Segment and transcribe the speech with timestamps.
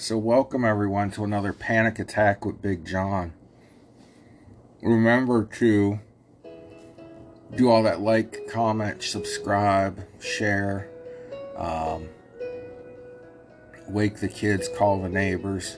[0.00, 3.34] So, welcome everyone to another panic attack with Big John.
[4.80, 6.00] Remember to
[7.54, 10.88] do all that like, comment, subscribe, share,
[11.54, 12.08] um,
[13.88, 15.76] wake the kids, call the neighbors,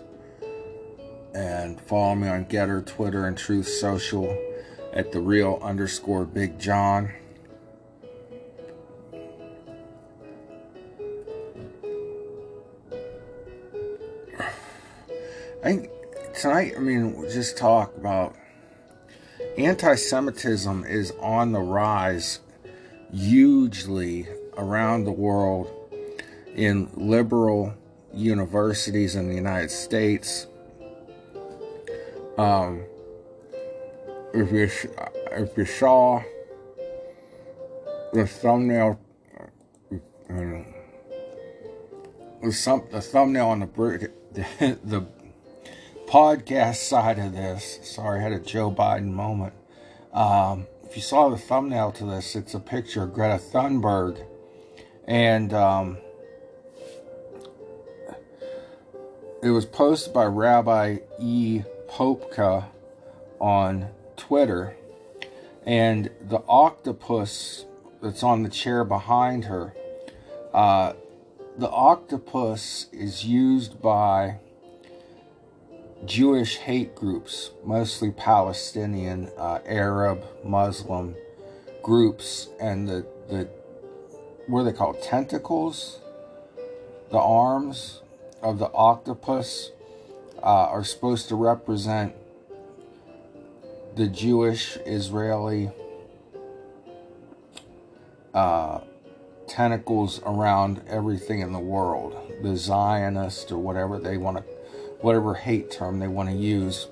[1.34, 4.38] and follow me on Gettr, Twitter, and Truth Social
[4.92, 7.12] at the real underscore Big John.
[15.62, 15.90] I think
[16.34, 18.34] tonight, I mean, just talk about
[19.56, 22.40] anti-Semitism is on the rise
[23.14, 24.26] hugely
[24.56, 25.70] around the world
[26.56, 27.72] in liberal
[28.12, 30.48] universities in the United States.
[32.36, 32.82] Um,
[34.34, 34.68] if you
[35.30, 36.24] if you saw
[38.12, 38.98] the thumbnail,
[40.28, 40.64] the,
[42.50, 43.66] some, the thumbnail on the
[44.32, 45.06] the, the
[46.06, 49.54] podcast side of this, sorry, I had a Joe Biden moment.
[50.12, 54.24] Um, if you saw the thumbnail to this, it's a picture of Greta Thunberg.
[55.06, 55.96] And um,
[59.42, 61.62] it was posted by Rabbi E.
[61.88, 62.66] Popka
[63.40, 64.76] on Twitter.
[65.64, 67.64] And the octopus
[68.02, 69.74] that's on the chair behind her,
[70.52, 70.92] uh,
[71.56, 74.40] the octopus is used by
[76.04, 81.14] Jewish hate groups, mostly Palestinian, uh, Arab, Muslim
[81.82, 83.48] groups, and the the
[84.48, 85.00] what are they called?
[85.00, 86.00] Tentacles,
[87.10, 88.02] the arms
[88.42, 89.70] of the octopus
[90.42, 92.14] uh, are supposed to represent
[93.94, 95.70] the Jewish Israeli
[98.34, 98.80] uh,
[99.46, 104.42] tentacles around everything in the world, the Zionist or whatever they want to
[105.02, 106.88] whatever hate term they want to use,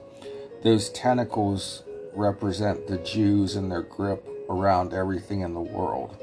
[0.63, 1.83] those tentacles
[2.13, 6.17] represent the Jews and their grip around everything in the world.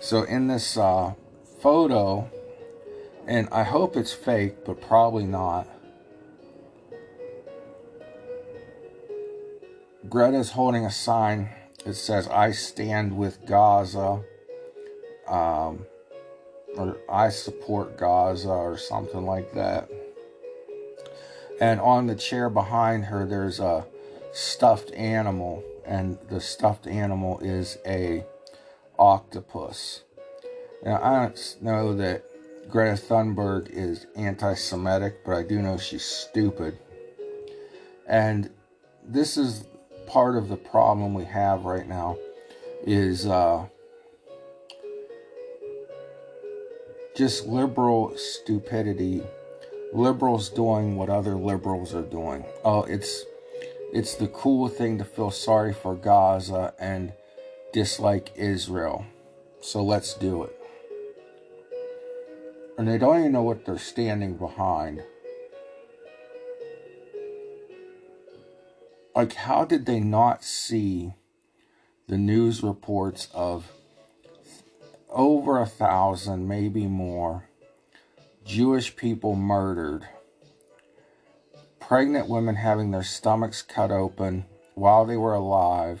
[0.00, 1.14] So in this uh,
[1.60, 2.30] photo,
[3.26, 5.66] and I hope it's fake, but probably not.
[10.08, 11.48] Greta's holding a sign
[11.84, 14.22] that says, I stand with Gaza,
[15.26, 15.84] um,
[16.76, 19.90] or I support Gaza, or something like that.
[21.60, 23.86] And on the chair behind her, there's a
[24.32, 28.24] stuffed animal, and the stuffed animal is a
[28.98, 30.02] octopus.
[30.84, 32.24] Now, I don't know that
[32.68, 36.78] Greta Thunberg is anti Semitic, but I do know she's stupid.
[38.06, 38.50] And
[39.04, 39.66] this is
[40.06, 42.16] part of the problem we have right now
[42.84, 43.66] is uh,
[47.16, 49.22] just liberal stupidity
[49.92, 52.44] liberals doing what other liberals are doing.
[52.64, 53.24] Oh, it's
[53.92, 57.12] it's the cool thing to feel sorry for Gaza and
[57.72, 59.06] dislike Israel.
[59.60, 60.60] So let's do it.
[62.78, 65.02] And they don't even know what they're standing behind.
[69.14, 71.14] Like, how did they not see
[72.06, 73.72] the news reports of
[75.08, 77.48] over a thousand, maybe more,
[78.46, 80.06] Jewish people murdered,
[81.80, 86.00] pregnant women having their stomachs cut open while they were alive,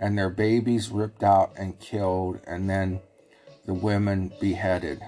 [0.00, 2.98] and their babies ripped out and killed, and then
[3.66, 5.00] the women beheaded.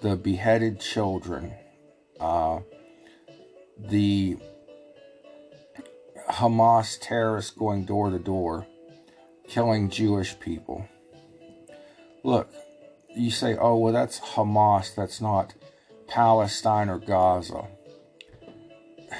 [0.00, 1.52] The beheaded children,
[2.18, 2.58] uh,
[3.78, 4.38] the
[6.28, 8.66] Hamas terrorists going door to door,
[9.46, 10.88] killing Jewish people.
[12.24, 12.52] Look,
[13.14, 15.54] you say, oh, well, that's Hamas, that's not
[16.08, 17.66] Palestine or Gaza.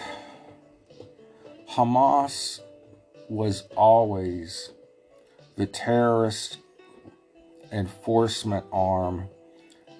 [1.71, 2.61] Hamas
[3.29, 4.71] was always
[5.57, 6.59] the terrorist
[7.71, 9.29] enforcement arm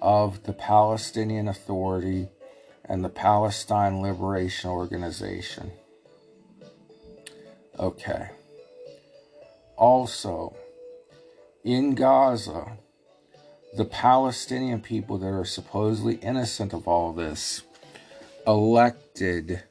[0.01, 2.27] of the Palestinian Authority
[2.85, 5.71] and the Palestine Liberation Organization.
[7.79, 8.29] Okay.
[9.75, 10.55] Also,
[11.63, 12.77] in Gaza,
[13.75, 17.63] the Palestinian people that are supposedly innocent of all this
[18.45, 19.63] elected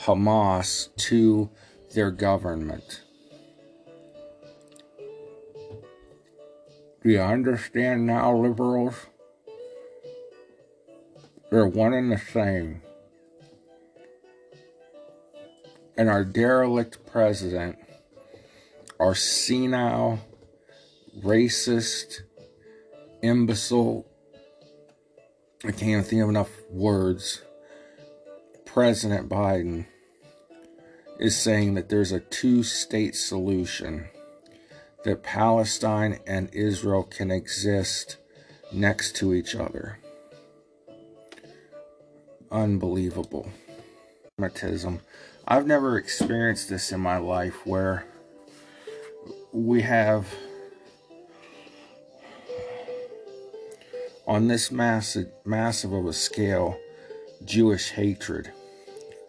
[0.00, 1.50] Hamas to
[1.94, 3.02] their government.
[7.02, 8.94] Do you understand now, liberals?
[11.50, 12.82] They're one and the same.
[15.96, 17.78] And our derelict president,
[18.98, 20.20] our senile,
[21.18, 22.22] racist,
[23.22, 24.06] imbecile,
[25.64, 27.42] I can't think of enough words,
[28.64, 29.86] President Biden
[31.18, 34.08] is saying that there's a two state solution,
[35.04, 38.16] that Palestine and Israel can exist
[38.72, 39.98] next to each other.
[42.50, 43.50] Unbelievable.
[45.46, 48.06] I've never experienced this in my life where
[49.52, 50.26] we have
[54.26, 56.78] on this massive massive of a scale
[57.44, 58.52] Jewish hatred.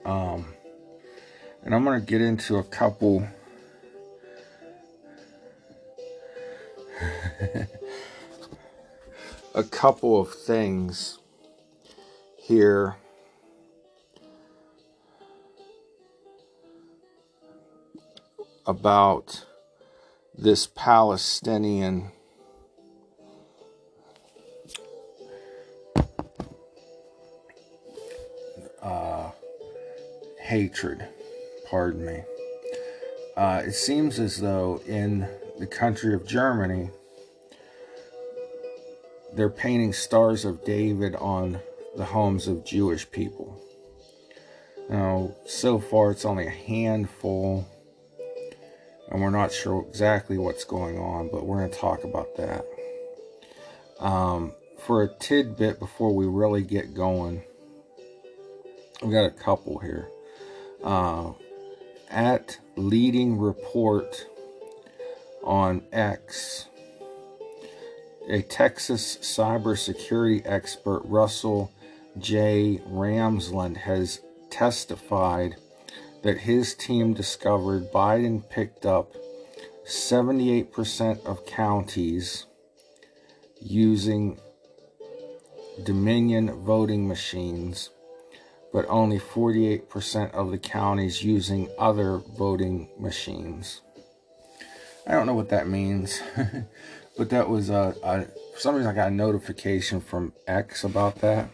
[0.06, 0.54] Um,
[1.64, 3.28] and I'm going to get into a couple
[9.56, 11.20] a couple of things
[12.38, 12.96] here
[18.66, 19.46] about
[20.38, 22.12] this Palestinian
[28.82, 29.32] uh,
[30.40, 31.08] hatred.
[31.70, 32.24] Pardon me.
[33.38, 35.28] Uh, it seems as though in
[35.60, 36.90] the country of Germany,
[39.34, 41.60] they're painting stars of David on
[41.96, 43.62] the homes of Jewish people.
[44.90, 47.66] Now, so far, it's only a handful,
[49.10, 52.66] and we're not sure exactly what's going on, but we're going to talk about that.
[54.00, 57.44] Um, for a tidbit before we really get going,
[59.02, 60.08] we got a couple here.
[60.84, 61.32] Uh,
[62.10, 64.28] at leading report
[65.44, 66.68] on X,
[68.30, 71.72] a Texas cybersecurity expert, Russell
[72.18, 72.82] J.
[72.88, 75.56] Ramsland, has testified
[76.24, 79.16] that his team discovered Biden picked up
[79.88, 82.46] 78% of counties
[83.60, 84.40] using
[85.84, 87.90] Dominion voting machines
[88.72, 93.82] but only 48% of the counties using other voting machines.
[95.06, 96.22] I don't know what that means,
[97.18, 100.84] but that was uh, a, a, for some reason I got a notification from X
[100.84, 101.50] about that.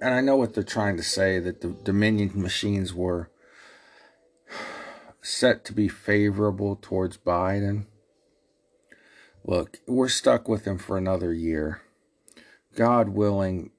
[0.00, 3.30] And I know what they're trying to say that the Dominion machines were
[5.20, 7.86] set to be favorable towards Biden.
[9.44, 11.82] Look, we're stuck with him for another year.
[12.76, 13.70] God willing,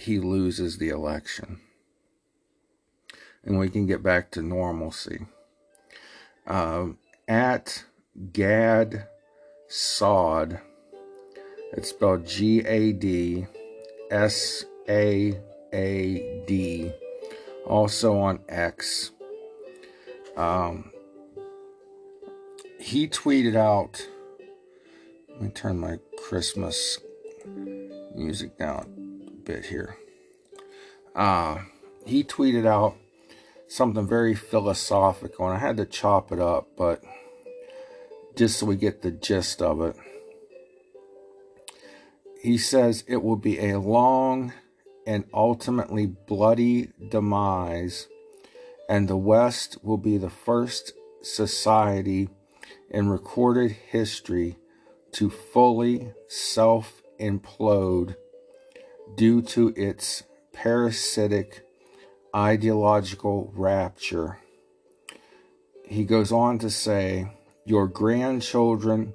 [0.00, 1.60] he loses the election
[3.44, 5.26] and we can get back to normalcy.
[6.46, 6.98] Um,
[7.28, 7.84] at
[8.32, 9.06] Gad
[9.68, 10.60] Saad,
[11.72, 13.46] it's spelled G A D
[14.10, 15.38] S A
[15.72, 16.92] A D,
[17.66, 19.12] also on X.
[20.36, 20.90] Um,
[22.78, 24.06] he tweeted out,
[25.28, 26.98] let me turn my Christmas
[28.14, 28.99] music down
[29.44, 29.96] bit here.
[31.14, 31.58] Uh,
[32.06, 32.96] he tweeted out
[33.68, 37.02] something very philosophical, and I had to chop it up, but
[38.36, 39.96] just so we get the gist of it.
[42.42, 44.52] He says it will be a long
[45.06, 48.08] and ultimately bloody demise,
[48.88, 50.92] and the West will be the first
[51.22, 52.28] society
[52.90, 54.56] in recorded history
[55.12, 58.16] to fully self implode
[59.14, 61.66] due to its parasitic
[62.34, 64.38] ideological rapture.
[65.84, 67.32] He goes on to say,
[67.64, 69.14] Your grandchildren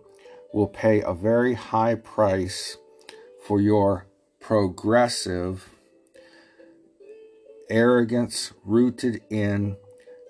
[0.54, 2.78] will pay a very high price
[3.46, 4.08] for your
[4.40, 5.70] progressive
[7.70, 9.78] arrogance rooted in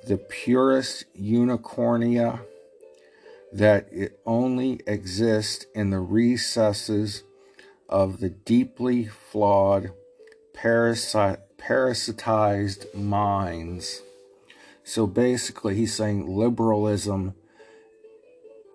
[0.08, 2.40] the purest unicornia
[3.52, 7.24] that it only exists in the recesses
[7.90, 9.92] of the deeply flawed,
[10.54, 14.02] parasite, parasitized minds.
[14.84, 17.34] So basically, he's saying liberalism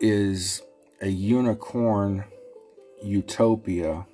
[0.00, 0.62] is
[1.00, 2.24] a unicorn
[3.02, 4.06] utopia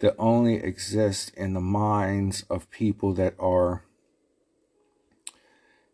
[0.00, 3.84] that only exists in the minds of people that are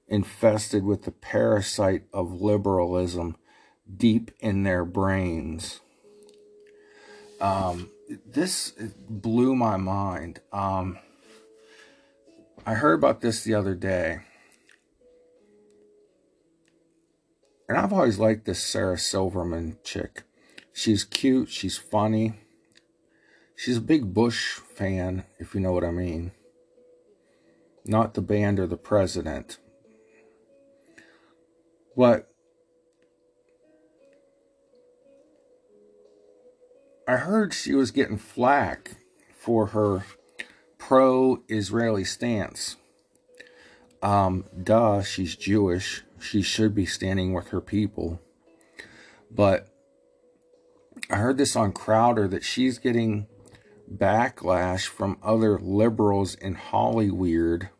[0.08, 3.36] infested with the parasite of liberalism
[3.96, 5.80] deep in their brains.
[7.40, 7.90] Um,
[8.26, 8.72] this
[9.08, 10.40] blew my mind.
[10.52, 10.98] Um,
[12.66, 14.20] I heard about this the other day.
[17.68, 20.24] And I've always liked this Sarah Silverman chick.
[20.72, 22.34] She's cute, she's funny.
[23.56, 26.32] She's a big Bush fan, if you know what I mean.
[27.84, 29.58] Not the band or the president.
[31.96, 32.29] But
[37.10, 38.92] I heard she was getting flack
[39.34, 40.04] for her
[40.78, 42.76] pro Israeli stance.
[44.00, 46.04] Um, duh, she's Jewish.
[46.20, 48.20] She should be standing with her people.
[49.28, 49.66] But
[51.10, 53.26] I heard this on Crowder that she's getting
[53.92, 57.70] backlash from other liberals in Hollywood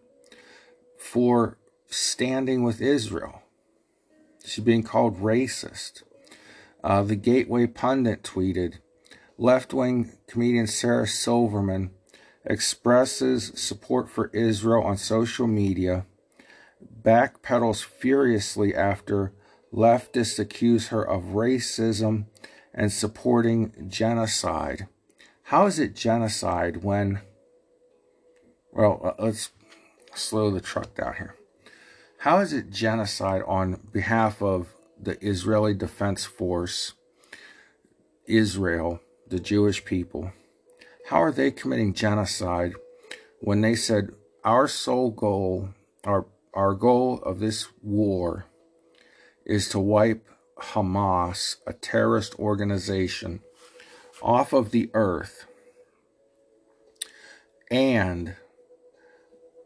[0.99, 1.57] for
[1.87, 3.43] standing with Israel.
[4.45, 6.03] She's being called racist.
[6.83, 8.79] Uh, the Gateway Pundit tweeted,
[9.41, 11.91] left-wing comedian Sarah Silverman
[12.45, 16.05] expresses support for Israel on social media,
[17.03, 19.33] backpedals furiously after
[19.73, 22.27] leftists accuse her of racism
[22.75, 24.87] and supporting genocide.
[25.45, 27.21] How is it genocide when,
[28.73, 29.51] well, uh, let's
[30.15, 31.35] slow the truck down here.
[32.19, 34.69] How is it genocide on behalf of
[35.01, 36.93] the Israeli Defense Force,
[38.27, 40.33] Israel, the Jewish people?
[41.09, 42.75] How are they committing genocide
[43.41, 44.11] when they said
[44.45, 45.71] our sole goal,
[46.05, 48.47] our, our goal of this war
[49.45, 50.29] is to wipe
[50.61, 53.41] Hamas, a terrorist organization,
[54.23, 55.47] off of the earth.
[57.71, 58.37] And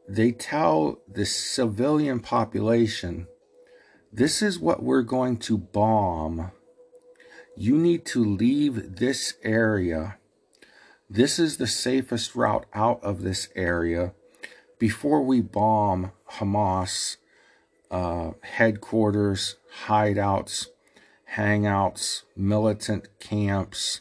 [0.09, 3.27] they tell the civilian population,
[4.13, 6.53] this is what we're going to bomb.
[7.57, 10.19] You need to leave this area.
[11.09, 14.13] This is the safest route out of this area
[14.79, 17.17] before we bomb Hamas
[17.91, 19.57] uh, headquarters,
[19.87, 20.67] hideouts,
[21.37, 24.01] hangouts, militant camps,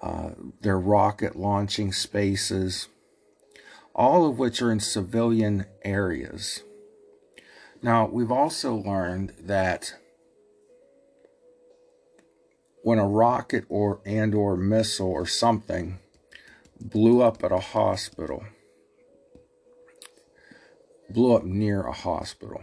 [0.00, 0.30] uh,
[0.62, 2.88] their rocket launching spaces,
[3.94, 6.62] all of which are in civilian areas.
[7.82, 9.96] Now, we've also learned that
[12.82, 15.98] when a rocket or and or missile or something
[16.80, 18.44] blew up at a hospital,
[21.08, 22.62] blew up near a hospital,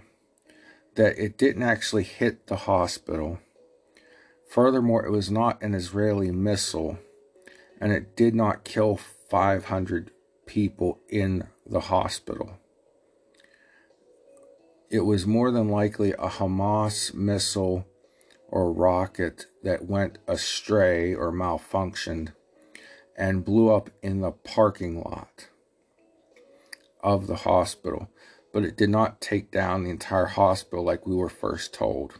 [0.95, 3.39] that it didn't actually hit the hospital.
[4.49, 6.99] Furthermore, it was not an Israeli missile,
[7.79, 8.97] and it did not kill
[9.29, 10.11] 500
[10.45, 12.57] people in the hospital.
[14.89, 17.85] It was more than likely a Hamas missile
[18.51, 22.33] or rocket that went astray or malfunctioned
[23.17, 25.47] and blew up in the parking lot
[27.01, 28.09] of the hospital
[28.51, 32.15] but it did not take down the entire hospital like we were first told.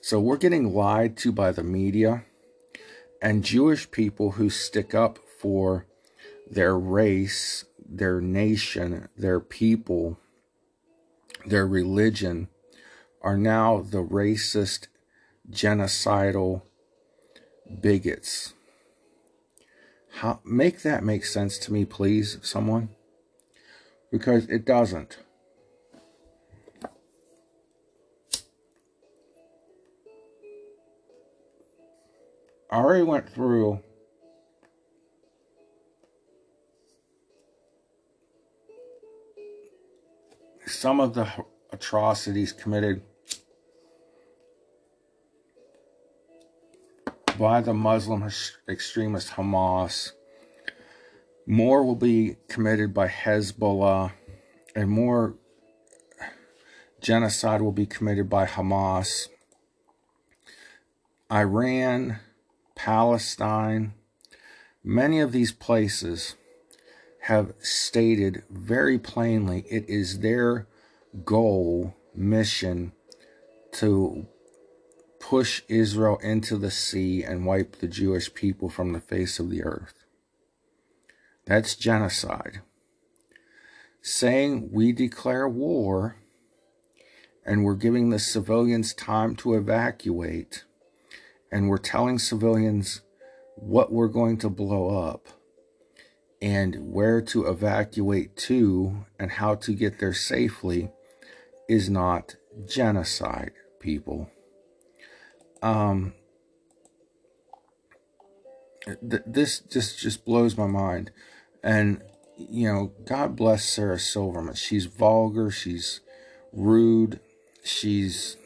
[0.00, 2.24] So we're getting lied to by the media
[3.22, 5.86] and Jewish people who stick up for
[6.50, 10.18] their race, their nation, their people,
[11.46, 12.48] their religion
[13.22, 14.88] are now the racist,
[15.50, 16.62] genocidal
[17.80, 18.54] bigots.
[20.18, 22.90] How, make that make sense to me, please, someone?
[24.12, 25.18] Because it doesn't.
[32.70, 33.80] I already went through
[40.66, 41.28] some of the
[41.72, 43.02] atrocities committed
[47.38, 48.28] by the Muslim
[48.68, 50.12] extremist Hamas.
[51.46, 54.12] More will be committed by Hezbollah,
[54.74, 55.34] and more
[57.00, 59.28] genocide will be committed by Hamas.
[61.30, 62.20] Iran
[62.74, 63.94] Palestine,
[64.82, 66.36] many of these places
[67.22, 70.66] have stated very plainly it is their
[71.24, 72.92] goal, mission
[73.72, 74.26] to
[75.24, 79.64] push Israel into the sea and wipe the Jewish people from the face of the
[79.64, 80.04] earth.
[81.46, 82.60] That's genocide.
[84.02, 86.16] Saying we declare war
[87.42, 90.64] and we're giving the civilians time to evacuate
[91.50, 93.00] and we're telling civilians
[93.56, 95.28] what we're going to blow up
[96.42, 100.90] and where to evacuate to and how to get there safely
[101.66, 104.30] is not genocide, people.
[105.64, 106.12] Um,
[108.84, 111.10] th- this just just blows my mind,
[111.62, 112.02] and
[112.36, 114.56] you know, God bless Sarah Silverman.
[114.56, 116.00] She's vulgar, she's
[116.52, 117.18] rude,
[117.64, 118.36] she's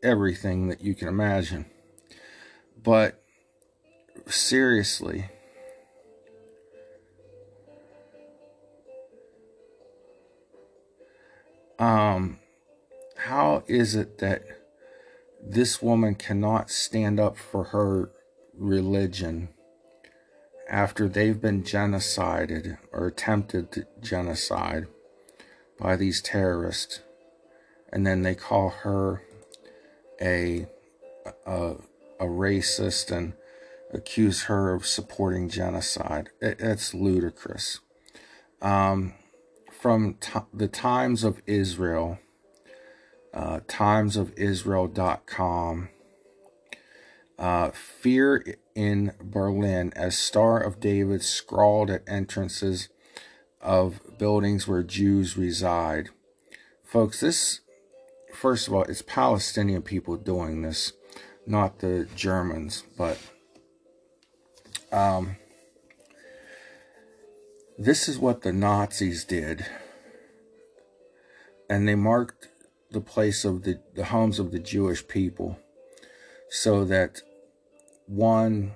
[0.00, 1.66] everything that you can imagine.
[2.80, 3.20] But
[4.26, 5.24] seriously,
[11.80, 12.38] um,
[13.16, 14.44] how is it that
[15.46, 18.10] this woman cannot stand up for her
[18.56, 19.48] religion
[20.68, 24.86] after they've been genocided or attempted genocide
[25.78, 27.00] by these terrorists,
[27.92, 29.22] and then they call her
[30.20, 30.66] a,
[31.46, 31.74] a,
[32.18, 33.34] a racist and
[33.92, 36.30] accuse her of supporting genocide.
[36.40, 37.80] It, it's ludicrous.
[38.62, 39.14] Um,
[39.70, 40.16] from
[40.54, 42.18] the Times of Israel,
[43.34, 45.88] uh, timesofisrael.com,
[47.36, 48.44] uh, fear
[48.76, 52.88] in Berlin as Star of David scrawled at entrances
[53.60, 56.10] of buildings where Jews reside.
[56.84, 57.60] Folks, this,
[58.32, 60.92] first of all, it's Palestinian people doing this,
[61.44, 63.18] not the Germans, but
[64.92, 65.38] um,
[67.76, 69.66] this is what the Nazis did.
[71.68, 72.46] And they marked
[72.94, 75.58] the place of the, the homes of the Jewish people
[76.48, 77.20] so that
[78.06, 78.72] one,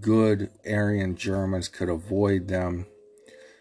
[0.00, 2.86] good Aryan Germans could avoid them.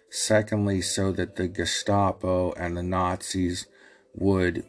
[0.10, 3.66] Secondly, so that the Gestapo and the Nazis
[4.14, 4.64] would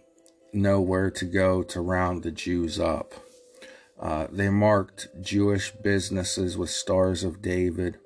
[0.53, 3.15] know where to go to round the Jews up.
[4.01, 7.99] Uh, they marked Jewish businesses with stars of David.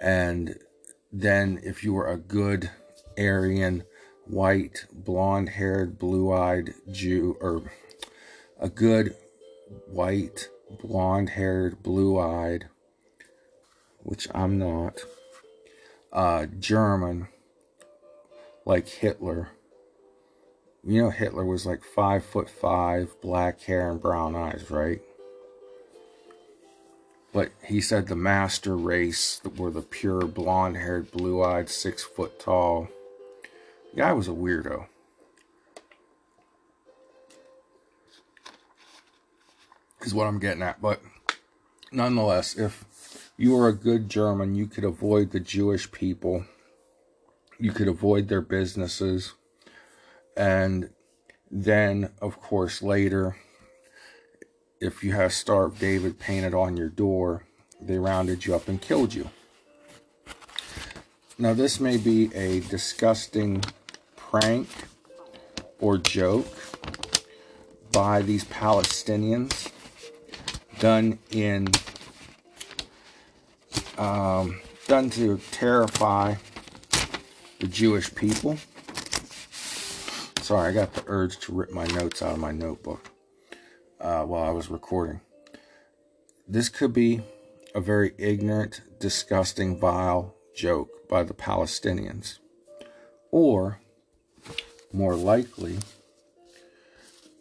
[0.00, 0.58] And
[1.12, 2.70] then, if you were a good
[3.16, 3.84] Aryan,
[4.28, 7.62] white, blonde haired, blue eyed Jew, or
[8.58, 9.14] a good
[9.86, 12.68] white, blonde haired, blue eyed,
[14.00, 15.00] which I'm not,
[16.12, 17.28] uh, German,
[18.64, 19.50] like Hitler.
[20.84, 25.00] You know, Hitler was like five foot five, black hair and brown eyes, right?
[27.32, 32.40] But he said the master race were the pure blonde haired, blue eyed, six foot
[32.40, 32.88] tall.
[33.98, 34.86] Guy was a weirdo.
[40.02, 40.80] is what I'm getting at.
[40.80, 41.02] But
[41.90, 46.44] nonetheless, if you were a good German, you could avoid the Jewish people.
[47.58, 49.34] You could avoid their businesses.
[50.36, 50.90] And
[51.50, 53.36] then, of course, later,
[54.80, 57.46] if you have of David painted on your door,
[57.80, 59.28] they rounded you up and killed you.
[61.36, 63.64] Now, this may be a disgusting
[64.28, 64.68] prank
[65.80, 66.46] or joke
[67.92, 69.70] by these Palestinians
[70.78, 71.68] done in
[73.96, 76.34] um, done to terrify
[77.58, 78.58] the Jewish people.
[80.40, 83.10] Sorry, I got the urge to rip my notes out of my notebook
[84.00, 85.20] uh, while I was recording.
[86.46, 87.22] This could be
[87.74, 92.38] a very ignorant, disgusting, vile joke by the Palestinians.
[93.30, 93.80] Or,
[94.92, 95.78] more likely,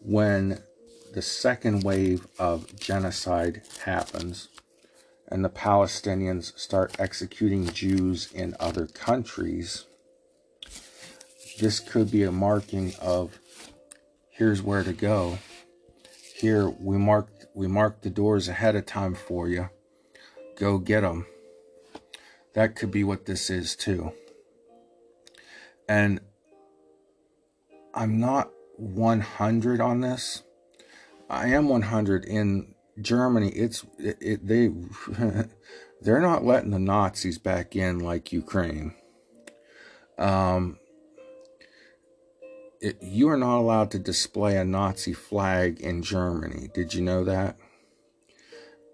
[0.02, 0.62] when
[1.14, 4.50] the second wave of genocide happens
[5.30, 9.86] and the Palestinians start executing Jews in other countries,
[11.60, 13.40] this could be a marking of
[14.30, 15.40] here's where to go.
[16.36, 19.70] Here we mark we mark the doors ahead of time for you.
[20.56, 21.26] Go get them.
[22.54, 24.12] That could be what this is too.
[25.90, 26.20] And
[27.98, 30.44] I'm not 100 on this
[31.30, 33.50] I am 100 in Germany.
[33.50, 34.72] It's it, it they
[36.02, 38.94] they're not letting the Nazis back in like Ukraine.
[40.18, 40.80] Um,
[42.80, 46.70] it, you are not allowed to display a Nazi flag in Germany.
[46.74, 47.58] Did you know that?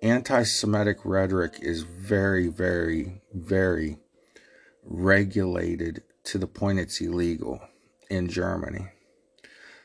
[0.02, 4.00] Anti Semitic rhetoric is very, very, very
[4.84, 7.62] regulated to the point it's illegal
[8.14, 8.88] in Germany.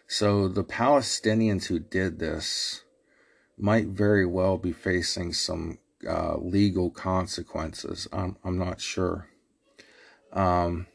[0.06, 2.82] So the Palestinians who did this
[3.56, 8.06] might very well be facing some uh, legal consequences.
[8.12, 9.28] I'm, I'm not sure.
[10.32, 10.86] Um,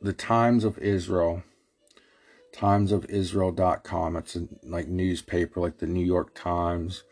[0.00, 1.42] the Times of Israel,
[2.54, 4.16] timesofisrael.com.
[4.16, 7.02] It's a like newspaper like the New York Times.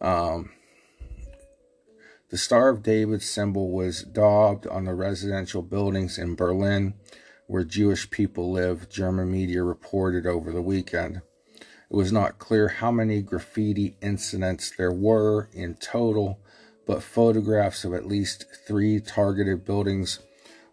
[0.00, 0.50] Um,
[2.30, 6.94] the Star of David symbol was daubed on the residential buildings in Berlin
[7.46, 11.22] where Jewish people live, German media reported over the weekend.
[11.56, 16.40] It was not clear how many graffiti incidents there were in total,
[16.86, 20.20] but photographs of at least three targeted buildings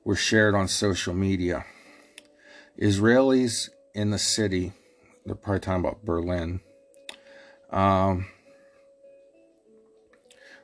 [0.03, 1.65] were shared on social media.
[2.79, 4.71] Israelis in the city,
[5.25, 6.61] they're probably talking about Berlin,
[7.69, 8.27] um,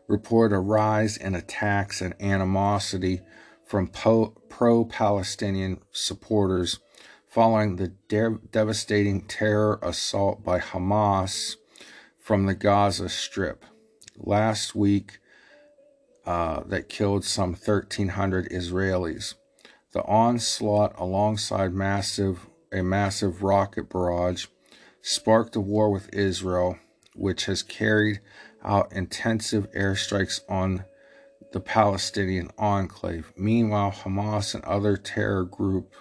[0.07, 3.21] report a rise in attacks and animosity
[3.67, 6.79] from pro Palestinian supporters
[7.27, 11.57] following the de- devastating terror assault by Hamas
[12.17, 13.63] from the Gaza Strip.
[14.17, 15.19] Last week,
[16.25, 19.35] uh, that killed some 1,300 Israelis.
[19.91, 24.47] The onslaught, alongside massive a massive rocket barrage,
[25.01, 26.77] sparked a war with Israel,
[27.15, 28.19] which has carried
[28.63, 30.83] out intensive airstrikes on
[31.51, 33.31] the Palestinian enclave.
[33.35, 35.93] Meanwhile, Hamas and other terror group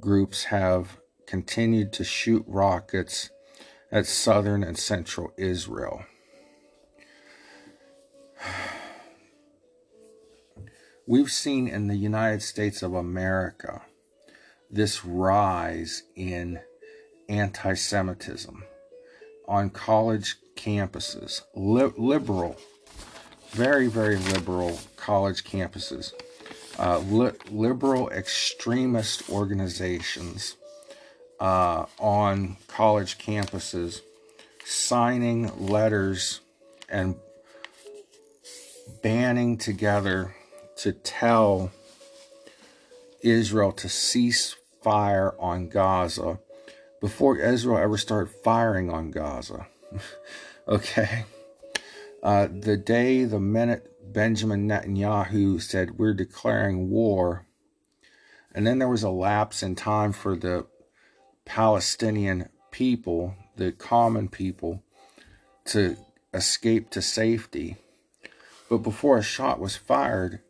[0.00, 3.30] groups have continued to shoot rockets
[3.90, 6.04] at southern and central Israel.
[11.06, 13.82] We've seen in the United States of America
[14.70, 16.60] this rise in
[17.28, 18.64] anti Semitism
[19.46, 22.56] on college campuses, li- liberal,
[23.58, 26.12] very, very liberal college campuses,
[26.78, 30.56] uh, li- liberal extremist organizations
[31.40, 34.00] uh, on college campuses
[34.64, 36.40] signing letters
[36.88, 37.16] and
[39.02, 40.36] banning together
[40.76, 41.72] to tell
[43.24, 46.38] Israel to cease fire on Gaza
[47.00, 49.66] before Israel ever started firing on Gaza.
[50.68, 51.24] okay.
[52.22, 57.46] Uh, the day, the minute Benjamin Netanyahu said, We're declaring war,
[58.52, 60.66] and then there was a lapse in time for the
[61.44, 64.82] Palestinian people, the common people,
[65.66, 65.96] to
[66.34, 67.76] escape to safety.
[68.68, 70.40] But before a shot was fired,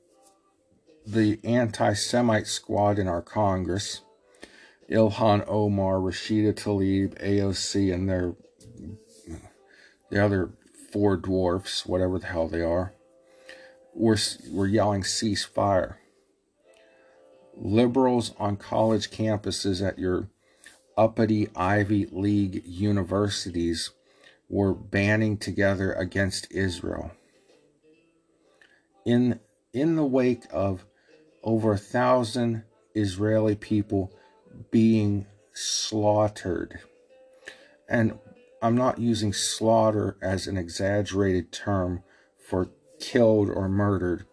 [1.06, 4.00] the anti Semite squad in our Congress,
[4.90, 8.34] Ilhan Omar, Rashida Tlaib, AOC, and their
[10.10, 10.50] the other
[10.90, 12.92] four dwarfs, whatever the hell they are,
[13.94, 14.16] were,
[14.50, 15.96] were yelling ceasefire.
[17.56, 20.28] Liberals on college campuses at your
[20.96, 23.90] uppity Ivy League universities
[24.48, 27.12] were banding together against Israel.
[29.04, 29.40] In,
[29.72, 30.84] in the wake of
[31.42, 34.12] over a thousand Israeli people
[34.70, 36.80] being slaughtered.
[37.88, 38.18] And
[38.60, 42.02] I'm not using slaughter as an exaggerated term
[42.36, 44.26] for killed or murdered.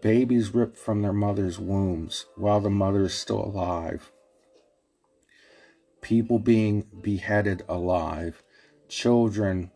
[0.00, 4.10] Babies ripped from their mother's wombs while the mother is still alive.
[6.00, 8.42] People being beheaded alive.
[8.88, 9.72] Children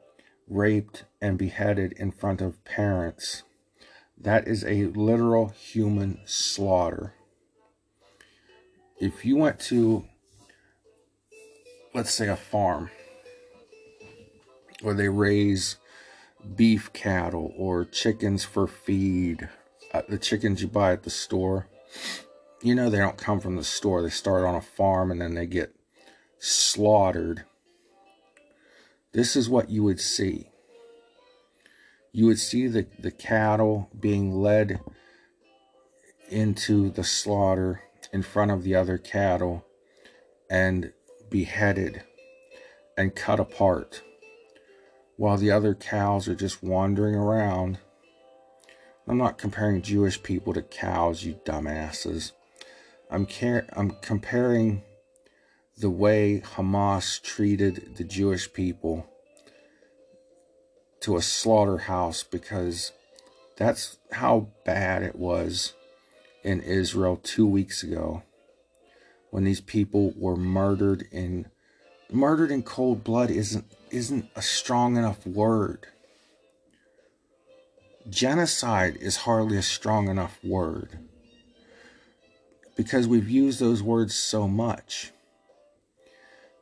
[0.48, 3.42] raped and beheaded in front of parents.
[4.16, 7.14] That is a literal human slaughter.
[8.98, 10.04] If you went to,
[11.94, 12.90] let's say, a farm
[14.82, 15.76] where they raise
[16.56, 19.48] beef cattle or chickens for feed,
[19.92, 21.66] uh, the chickens you buy at the store,
[22.62, 24.02] you know they don't come from the store.
[24.02, 25.74] They start on a farm and then they get
[26.38, 27.44] slaughtered.
[29.12, 30.50] This is what you would see
[32.12, 34.80] you would see the, the cattle being led
[36.28, 39.64] into the slaughter in front of the other cattle
[40.48, 40.92] and
[41.30, 42.02] beheaded
[42.96, 44.02] and cut apart
[45.20, 47.76] while the other cows are just wandering around.
[49.06, 52.32] I'm not comparing Jewish people to cows, you dumbasses.
[53.10, 54.80] I'm, car- I'm comparing
[55.76, 59.06] the way Hamas treated the Jewish people
[61.00, 62.92] to a slaughterhouse because
[63.58, 65.74] that's how bad it was
[66.42, 68.22] in Israel two weeks ago
[69.30, 71.50] when these people were murdered in
[72.12, 75.86] murdered in cold blood isn't isn't a strong enough word.
[78.08, 80.98] Genocide is hardly a strong enough word
[82.76, 85.12] because we've used those words so much.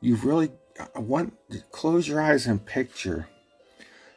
[0.00, 0.50] You've really
[0.94, 1.34] I want
[1.70, 3.28] close your eyes and picture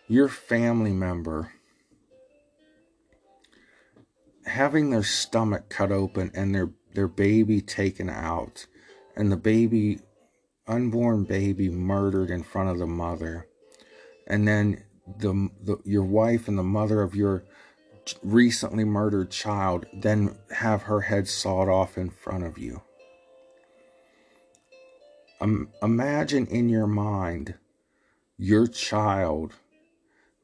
[0.08, 1.54] your family member
[4.46, 8.66] having their stomach cut open and their their baby taken out
[9.16, 10.00] and the baby
[10.68, 13.48] unborn baby murdered in front of the mother
[14.28, 14.84] and then
[15.18, 17.44] the, the your wife and the mother of your
[18.24, 22.82] recently murdered child then have her head sawed off in front of you
[25.42, 27.56] um, imagine in your mind
[28.38, 29.54] your child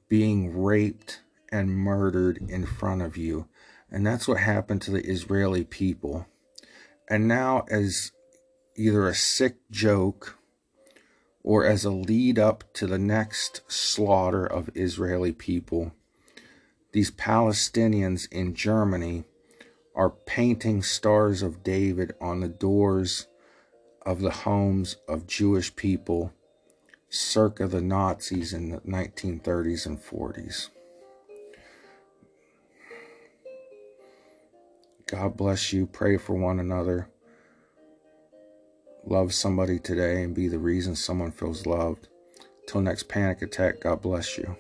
[0.09, 3.47] being raped and murdered in front of you.
[3.91, 6.27] And that's what happened to the Israeli people.
[7.09, 8.11] And now, as
[8.77, 10.37] either a sick joke
[11.43, 15.93] or as a lead up to the next slaughter of Israeli people.
[16.91, 19.25] These Palestinians in Germany
[19.95, 23.27] are painting stars of David on the doors
[24.05, 26.33] of the homes of Jewish people
[27.09, 30.69] circa the Nazis in the 1930s and 40s.
[35.07, 35.87] God bless you.
[35.87, 37.09] Pray for one another.
[39.09, 42.09] Love somebody today and be the reason someone feels loved.
[42.67, 44.57] Till next panic attack, God bless you.